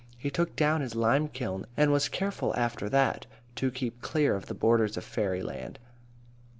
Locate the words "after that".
2.55-3.27